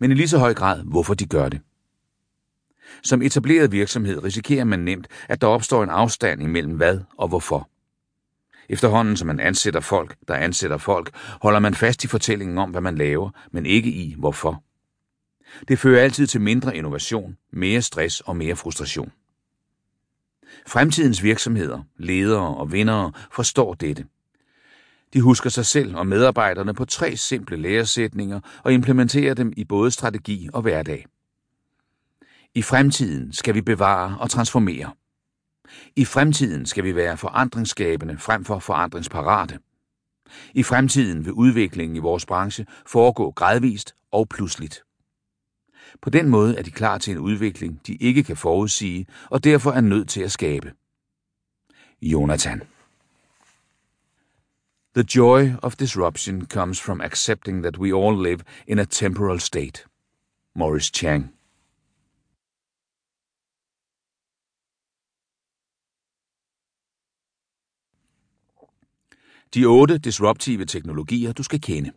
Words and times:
men 0.00 0.10
i 0.10 0.14
lige 0.14 0.28
så 0.28 0.38
høj 0.38 0.54
grad, 0.54 0.82
hvorfor 0.84 1.14
de 1.14 1.26
gør 1.26 1.48
det. 1.48 1.60
Som 3.02 3.22
etableret 3.22 3.72
virksomhed 3.72 4.24
risikerer 4.24 4.64
man 4.64 4.78
nemt, 4.78 5.08
at 5.28 5.40
der 5.40 5.46
opstår 5.46 5.82
en 5.82 5.90
afstand 5.90 6.42
imellem 6.42 6.76
hvad 6.76 7.00
og 7.18 7.28
hvorfor. 7.28 7.70
Efterhånden 8.68 9.16
som 9.16 9.26
man 9.26 9.40
ansætter 9.40 9.80
folk, 9.80 10.16
der 10.28 10.34
ansætter 10.34 10.76
folk, 10.76 11.10
holder 11.14 11.58
man 11.58 11.74
fast 11.74 12.04
i 12.04 12.06
fortællingen 12.06 12.58
om, 12.58 12.70
hvad 12.70 12.80
man 12.80 12.98
laver, 12.98 13.30
men 13.52 13.66
ikke 13.66 13.90
i 13.90 14.14
hvorfor. 14.18 14.62
Det 15.68 15.78
fører 15.78 16.02
altid 16.02 16.26
til 16.26 16.40
mindre 16.40 16.76
innovation, 16.76 17.36
mere 17.52 17.82
stress 17.82 18.20
og 18.20 18.36
mere 18.36 18.56
frustration. 18.56 19.12
Fremtidens 20.66 21.22
virksomheder, 21.22 21.82
ledere 21.96 22.56
og 22.56 22.72
vindere 22.72 23.12
forstår 23.32 23.74
dette. 23.74 24.04
De 25.12 25.20
husker 25.20 25.50
sig 25.50 25.66
selv 25.66 25.96
og 25.96 26.06
medarbejderne 26.06 26.74
på 26.74 26.84
tre 26.84 27.16
simple 27.16 27.56
læresætninger 27.56 28.40
og 28.64 28.72
implementerer 28.72 29.34
dem 29.34 29.52
i 29.56 29.64
både 29.64 29.90
strategi 29.90 30.48
og 30.52 30.62
hverdag. 30.62 31.06
I 32.54 32.62
fremtiden 32.62 33.32
skal 33.32 33.54
vi 33.54 33.60
bevare 33.60 34.16
og 34.20 34.30
transformere. 34.30 34.92
I 35.96 36.04
fremtiden 36.04 36.66
skal 36.66 36.84
vi 36.84 36.96
være 36.96 37.16
forandringsskabende 37.16 38.18
frem 38.18 38.44
for 38.44 38.58
forandringsparate. 38.58 39.58
I 40.54 40.62
fremtiden 40.62 41.24
vil 41.24 41.32
udviklingen 41.32 41.96
i 41.96 41.98
vores 41.98 42.26
branche 42.26 42.66
foregå 42.86 43.30
gradvist 43.30 43.94
og 44.12 44.28
pludseligt. 44.28 44.82
På 46.02 46.10
den 46.10 46.28
måde 46.28 46.58
er 46.58 46.62
de 46.62 46.70
klar 46.70 46.98
til 46.98 47.10
en 47.10 47.18
udvikling, 47.18 47.80
de 47.86 47.94
ikke 47.94 48.22
kan 48.22 48.36
forudsige, 48.36 49.06
og 49.30 49.44
derfor 49.44 49.70
er 49.70 49.80
nødt 49.80 50.08
til 50.08 50.20
at 50.20 50.32
skabe. 50.32 50.72
Jonathan 52.02 52.62
The 54.92 55.04
joy 55.04 55.52
of 55.62 55.76
disruption 55.76 56.46
comes 56.46 56.80
from 56.80 57.00
accepting 57.00 57.62
that 57.62 57.78
we 57.78 57.92
all 57.92 58.22
live 58.22 58.42
in 58.66 58.78
a 58.78 58.84
temporal 58.84 59.38
state. 59.38 59.84
Morris 60.54 60.90
Chang 60.90 61.32
De 69.54 69.64
otte 69.64 69.98
disruptive 69.98 70.64
teknologier, 70.64 71.32
du 71.32 71.42
skal 71.42 71.60
kende. 71.60 71.92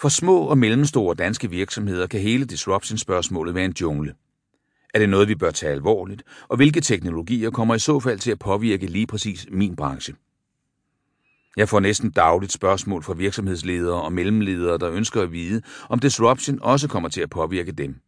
For 0.00 0.08
små 0.08 0.38
og 0.38 0.58
mellemstore 0.58 1.14
danske 1.14 1.50
virksomheder 1.50 2.06
kan 2.06 2.20
hele 2.20 2.44
disruption-spørgsmålet 2.44 3.54
være 3.54 3.64
en 3.64 3.74
jungle. 3.80 4.14
Er 4.94 4.98
det 4.98 5.08
noget, 5.08 5.28
vi 5.28 5.34
bør 5.34 5.50
tage 5.50 5.72
alvorligt, 5.72 6.22
og 6.48 6.56
hvilke 6.56 6.80
teknologier 6.80 7.50
kommer 7.50 7.74
i 7.74 7.78
så 7.78 8.00
fald 8.00 8.18
til 8.18 8.30
at 8.30 8.38
påvirke 8.38 8.86
lige 8.86 9.06
præcis 9.06 9.46
min 9.50 9.76
branche? 9.76 10.14
Jeg 11.56 11.68
får 11.68 11.80
næsten 11.80 12.10
dagligt 12.10 12.52
spørgsmål 12.52 13.02
fra 13.02 13.14
virksomhedsledere 13.14 14.02
og 14.02 14.12
mellemledere, 14.12 14.78
der 14.78 14.90
ønsker 14.90 15.22
at 15.22 15.32
vide, 15.32 15.62
om 15.88 15.98
disruption 15.98 16.58
også 16.62 16.88
kommer 16.88 17.08
til 17.08 17.20
at 17.20 17.30
påvirke 17.30 17.72
dem. 17.72 18.00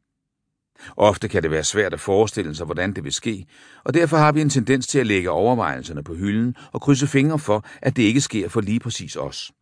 Ofte 0.96 1.28
kan 1.28 1.42
det 1.42 1.50
være 1.50 1.64
svært 1.64 1.94
at 1.94 2.00
forestille 2.00 2.54
sig, 2.54 2.66
hvordan 2.66 2.92
det 2.92 3.04
vil 3.04 3.12
ske, 3.12 3.46
og 3.84 3.94
derfor 3.94 4.16
har 4.16 4.32
vi 4.32 4.40
en 4.40 4.50
tendens 4.50 4.86
til 4.86 4.98
at 4.98 5.06
lægge 5.06 5.30
overvejelserne 5.30 6.04
på 6.04 6.14
hylden 6.14 6.56
og 6.72 6.80
krydse 6.80 7.06
fingre 7.06 7.38
for, 7.38 7.64
at 7.82 7.96
det 7.96 8.02
ikke 8.02 8.20
sker 8.20 8.48
for 8.48 8.60
lige 8.60 8.80
præcis 8.80 9.16
os. 9.16 9.52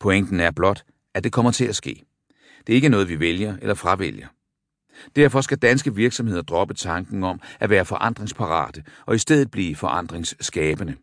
Pointen 0.00 0.40
er 0.40 0.50
blot, 0.50 0.84
at 1.14 1.24
det 1.24 1.32
kommer 1.32 1.50
til 1.50 1.64
at 1.64 1.76
ske. 1.76 2.04
Det 2.66 2.72
er 2.72 2.76
ikke 2.76 2.88
noget, 2.88 3.08
vi 3.08 3.20
vælger 3.20 3.56
eller 3.62 3.74
fravælger. 3.74 4.26
Derfor 5.16 5.40
skal 5.40 5.58
danske 5.58 5.94
virksomheder 5.94 6.42
droppe 6.42 6.74
tanken 6.74 7.24
om 7.24 7.40
at 7.60 7.70
være 7.70 7.84
forandringsparate 7.84 8.84
og 9.06 9.14
i 9.14 9.18
stedet 9.18 9.50
blive 9.50 9.76
forandringsskabende. 9.76 10.94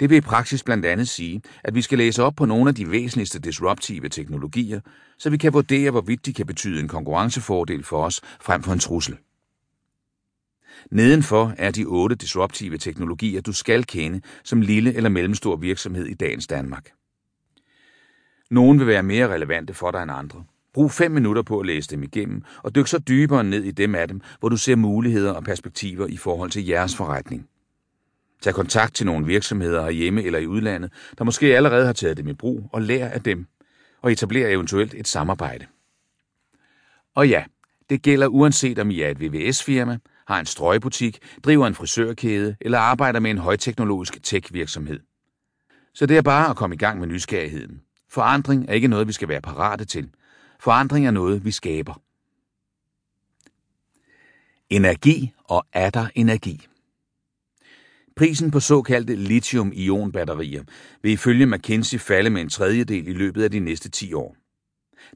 Det 0.00 0.10
vil 0.10 0.16
i 0.16 0.20
praksis 0.20 0.62
blandt 0.62 0.86
andet 0.86 1.08
sige, 1.08 1.42
at 1.64 1.74
vi 1.74 1.82
skal 1.82 1.98
læse 1.98 2.22
op 2.22 2.34
på 2.34 2.44
nogle 2.44 2.68
af 2.68 2.74
de 2.74 2.90
væsentligste 2.90 3.38
disruptive 3.38 4.08
teknologier, 4.08 4.80
så 5.18 5.30
vi 5.30 5.36
kan 5.36 5.52
vurdere, 5.52 5.90
hvorvidt 5.90 6.26
de 6.26 6.32
kan 6.32 6.46
betyde 6.46 6.80
en 6.80 6.88
konkurrencefordel 6.88 7.84
for 7.84 8.04
os 8.04 8.20
frem 8.40 8.62
for 8.62 8.72
en 8.72 8.78
trussel. 8.78 9.16
Nedenfor 10.90 11.54
er 11.58 11.70
de 11.70 11.84
otte 11.84 12.16
disruptive 12.16 12.78
teknologier, 12.78 13.40
du 13.40 13.52
skal 13.52 13.84
kende 13.84 14.20
som 14.44 14.60
lille 14.60 14.94
eller 14.94 15.10
mellemstor 15.10 15.56
virksomhed 15.56 16.06
i 16.06 16.14
dagens 16.14 16.46
Danmark. 16.46 16.90
Nogle 18.50 18.78
vil 18.78 18.86
være 18.86 19.02
mere 19.02 19.28
relevante 19.28 19.74
for 19.74 19.90
dig 19.90 20.02
end 20.02 20.12
andre. 20.12 20.44
Brug 20.74 20.90
fem 20.90 21.10
minutter 21.10 21.42
på 21.42 21.60
at 21.60 21.66
læse 21.66 21.90
dem 21.90 22.02
igennem, 22.02 22.42
og 22.62 22.74
dyk 22.74 22.86
så 22.86 22.98
dybere 22.98 23.44
ned 23.44 23.64
i 23.64 23.70
dem 23.70 23.94
af 23.94 24.08
dem, 24.08 24.20
hvor 24.40 24.48
du 24.48 24.56
ser 24.56 24.76
muligheder 24.76 25.32
og 25.32 25.44
perspektiver 25.44 26.06
i 26.06 26.16
forhold 26.16 26.50
til 26.50 26.66
jeres 26.66 26.96
forretning. 26.96 27.48
Tag 28.46 28.54
kontakt 28.54 28.94
til 28.94 29.06
nogle 29.06 29.26
virksomheder 29.26 29.82
herhjemme 29.82 30.22
eller 30.22 30.38
i 30.38 30.46
udlandet, 30.46 30.92
der 31.18 31.24
måske 31.24 31.56
allerede 31.56 31.86
har 31.86 31.92
taget 31.92 32.16
dem 32.16 32.28
i 32.28 32.32
brug, 32.32 32.70
og 32.72 32.82
lær 32.82 33.08
af 33.08 33.22
dem, 33.22 33.46
og 34.02 34.12
etablere 34.12 34.50
eventuelt 34.50 34.94
et 34.94 35.08
samarbejde. 35.08 35.66
Og 37.14 37.28
ja, 37.28 37.44
det 37.90 38.02
gælder 38.02 38.26
uanset 38.26 38.78
om 38.78 38.90
I 38.90 39.00
er 39.00 39.08
et 39.08 39.20
VVS-firma, 39.20 39.98
har 40.26 40.40
en 40.40 40.46
strøgbutik, 40.46 41.18
driver 41.44 41.66
en 41.66 41.74
frisørkæde 41.74 42.56
eller 42.60 42.78
arbejder 42.78 43.20
med 43.20 43.30
en 43.30 43.38
højteknologisk 43.38 44.22
tech-virksomhed. 44.22 45.00
Så 45.94 46.06
det 46.06 46.16
er 46.16 46.22
bare 46.22 46.50
at 46.50 46.56
komme 46.56 46.74
i 46.74 46.78
gang 46.78 47.00
med 47.00 47.06
nysgerrigheden. 47.06 47.80
Forandring 48.08 48.68
er 48.68 48.72
ikke 48.72 48.88
noget, 48.88 49.08
vi 49.08 49.12
skal 49.12 49.28
være 49.28 49.40
parate 49.40 49.84
til. 49.84 50.10
Forandring 50.60 51.06
er 51.06 51.10
noget, 51.10 51.44
vi 51.44 51.50
skaber. 51.50 52.00
Energi 54.70 55.32
og 55.44 55.66
er 55.72 55.90
der 55.90 56.06
energi? 56.14 56.66
Prisen 58.16 58.50
på 58.50 58.60
såkaldte 58.60 59.16
lithium-ion-batterier 59.16 60.64
vil 61.02 61.12
ifølge 61.12 61.46
McKinsey 61.46 61.98
falde 61.98 62.30
med 62.30 62.40
en 62.40 62.48
tredjedel 62.48 63.08
i 63.08 63.12
løbet 63.12 63.42
af 63.42 63.50
de 63.50 63.60
næste 63.60 63.88
10 63.88 64.12
år. 64.12 64.36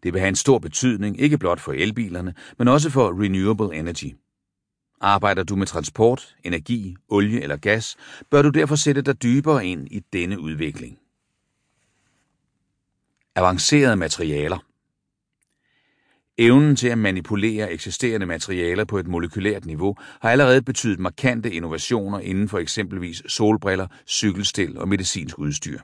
Det 0.02 0.12
vil 0.12 0.20
have 0.20 0.28
en 0.28 0.36
stor 0.36 0.58
betydning 0.58 1.20
ikke 1.20 1.38
blot 1.38 1.60
for 1.60 1.72
elbilerne, 1.72 2.34
men 2.58 2.68
også 2.68 2.90
for 2.90 3.22
renewable 3.22 3.78
energy. 3.78 4.14
Arbejder 5.00 5.42
du 5.42 5.56
med 5.56 5.66
transport, 5.66 6.36
energi, 6.44 6.96
olie 7.08 7.42
eller 7.42 7.56
gas, 7.56 7.96
bør 8.30 8.42
du 8.42 8.48
derfor 8.48 8.76
sætte 8.76 9.02
dig 9.02 9.22
dybere 9.22 9.66
ind 9.66 9.88
i 9.90 10.00
denne 10.12 10.40
udvikling. 10.40 10.98
Avancerede 13.36 13.96
materialer 13.96 14.58
Evnen 16.40 16.76
til 16.76 16.88
at 16.88 16.98
manipulere 16.98 17.72
eksisterende 17.72 18.26
materialer 18.26 18.84
på 18.84 18.98
et 18.98 19.06
molekylært 19.06 19.66
niveau 19.66 19.96
har 20.20 20.30
allerede 20.30 20.62
betydet 20.62 21.00
markante 21.00 21.52
innovationer 21.52 22.18
inden 22.20 22.48
for 22.48 22.58
eksempelvis 22.58 23.22
solbriller, 23.26 23.86
cykelstil 24.06 24.78
og 24.78 24.88
medicinsk 24.88 25.38
udstyr. 25.38 25.78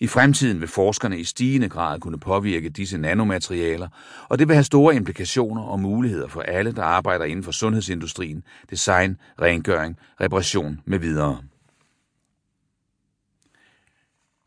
I 0.00 0.06
fremtiden 0.06 0.60
vil 0.60 0.68
forskerne 0.68 1.18
i 1.18 1.24
stigende 1.24 1.68
grad 1.68 2.00
kunne 2.00 2.18
påvirke 2.18 2.68
disse 2.68 2.98
nanomaterialer, 2.98 3.88
og 4.28 4.38
det 4.38 4.48
vil 4.48 4.54
have 4.54 4.64
store 4.64 4.96
implikationer 4.96 5.62
og 5.62 5.80
muligheder 5.80 6.28
for 6.28 6.40
alle, 6.40 6.72
der 6.72 6.82
arbejder 6.82 7.24
inden 7.24 7.44
for 7.44 7.52
sundhedsindustrien, 7.52 8.42
design, 8.70 9.16
rengøring, 9.42 9.96
reparation 10.20 10.80
med 10.84 10.98
videre. 10.98 11.42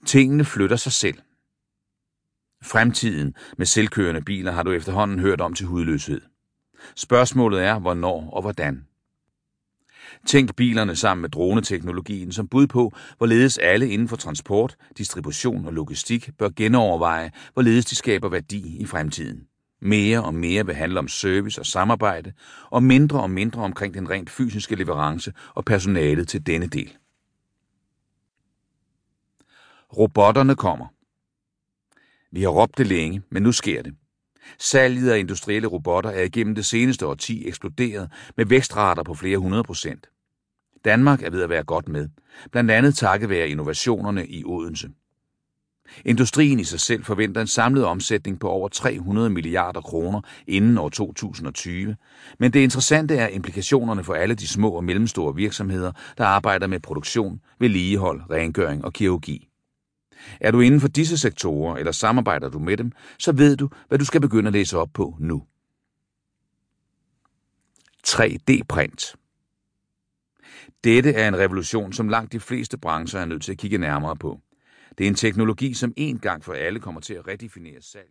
Tingene 0.06 0.46
flytter 0.46 0.76
sig 0.76 0.92
selv. 0.92 1.18
Fremtiden 2.64 3.36
med 3.58 3.66
selvkørende 3.66 4.22
biler 4.22 4.52
har 4.52 4.64
du 4.64 4.72
efterhånden 4.72 5.20
hørt 5.20 5.42
om 5.42 5.54
til 5.54 5.66
hudløshed. 5.66 6.22
Spørgsmålet 6.96 7.64
er, 7.64 7.80
hvornår 7.80 8.30
og 8.30 8.42
hvordan. 8.42 8.86
Tænk 10.26 10.56
bilerne 10.56 10.96
sammen 10.96 11.22
med 11.22 11.30
droneteknologien 11.30 12.32
som 12.32 12.48
bud 12.48 12.68
på, 12.68 12.94
hvorledes 13.18 13.58
alle 13.58 13.90
inden 13.90 14.08
for 14.08 14.16
transport, 14.16 14.76
distribution 14.98 15.66
og 15.66 15.74
logistik 15.74 16.30
bør 16.38 16.50
genoverveje, 16.50 17.32
hvorledes 17.54 17.86
de 17.86 17.96
skaber 17.96 18.30
værdi 18.30 18.78
i 18.78 18.86
fremtiden. 18.86 19.48
Mere 19.82 20.24
og 20.24 20.34
mere 20.34 20.66
vil 20.66 20.76
handle 20.76 21.00
om 21.00 21.08
service 21.08 21.62
og 21.62 21.66
samarbejde, 21.66 22.34
og 22.70 22.84
mindre 22.84 23.22
og 23.22 23.30
mindre 23.30 23.62
omkring 23.62 23.94
den 23.94 24.10
rent 24.10 24.30
fysiske 24.30 24.76
leverance 24.76 25.34
og 25.56 25.66
personalet 25.66 26.28
til 26.28 26.46
denne 26.46 26.68
del. 26.68 26.98
Robotterne 29.98 30.56
kommer. 30.56 30.88
Vi 32.32 32.42
har 32.42 32.50
råbt 32.50 32.78
det 32.78 32.88
længe, 32.88 33.22
men 33.30 33.44
nu 33.44 33.52
sker 33.52 33.82
det. 33.82 33.94
Salget 34.60 35.10
af 35.12 35.20
industrielle 35.20 35.68
robotter 35.68 36.10
er 36.10 36.24
igennem 36.24 36.56
det 36.56 36.66
seneste 36.66 37.08
årti 37.08 37.48
eksploderet 37.48 38.10
med 38.38 38.46
vækstrater 38.46 39.04
på 39.04 39.14
flere 39.14 39.38
hundrede 39.38 39.64
procent. 39.64 40.08
Danmark 40.86 41.24
er 41.24 41.30
ved 41.30 41.44
at 41.44 41.50
være 41.50 41.64
godt 41.64 41.88
med, 41.88 42.10
blandt 42.52 42.72
andet 42.72 42.96
takket 42.96 43.30
være 43.30 43.50
innovationerne 43.50 44.28
i 44.28 44.44
Odense. 44.46 44.90
Industrien 46.06 46.60
i 46.60 46.64
sig 46.64 46.80
selv 46.80 47.04
forventer 47.04 47.42
en 47.42 47.48
samlet 47.48 47.86
omsætning 47.86 48.40
på 48.40 48.50
over 48.50 48.68
300 48.70 49.30
milliarder 49.30 49.82
kroner 49.82 50.22
inden 50.48 50.78
år 50.78 50.90
2020, 50.90 51.96
men 52.40 52.54
det 52.54 52.60
interessante 52.60 53.16
er 53.16 53.28
implikationerne 53.28 54.04
for 54.04 54.14
alle 54.14 54.36
de 54.36 54.48
små 54.48 54.70
og 54.70 54.84
mellemstore 54.84 55.36
virksomheder, 55.36 55.92
der 56.18 56.26
arbejder 56.26 56.68
med 56.68 56.80
produktion, 56.80 57.42
vedligehold, 57.60 58.22
rengøring 58.30 58.86
og 58.86 58.94
kirurgi. 58.94 59.51
Er 60.40 60.52
du 60.52 60.60
inden 60.60 60.82
for 60.82 60.88
disse 60.88 61.18
sektorer, 61.18 61.78
eller 61.78 61.92
samarbejder 61.92 62.50
du 62.50 62.60
med 62.60 62.78
dem, 62.78 62.92
så 63.20 63.32
ved 63.32 63.58
du, 63.58 63.70
hvad 63.88 64.00
du 64.00 64.06
skal 64.06 64.22
begynde 64.22 64.48
at 64.48 64.54
læse 64.54 64.78
op 64.78 64.90
på 64.94 65.18
nu. 65.20 65.44
3D-print 68.08 69.16
Dette 70.84 71.14
er 71.14 71.28
en 71.28 71.38
revolution, 71.38 71.94
som 71.94 72.10
langt 72.10 72.32
de 72.32 72.40
fleste 72.40 72.78
brancher 72.78 73.20
er 73.20 73.26
nødt 73.26 73.44
til 73.44 73.52
at 73.52 73.58
kigge 73.58 73.78
nærmere 73.78 74.16
på. 74.16 74.42
Det 74.98 75.04
er 75.04 75.08
en 75.08 75.16
teknologi, 75.16 75.74
som 75.74 75.94
en 75.98 76.20
gang 76.20 76.44
for 76.44 76.54
alle 76.54 76.80
kommer 76.80 77.02
til 77.02 77.14
at 77.14 77.28
redefinere 77.28 77.82
salg. 77.82 78.10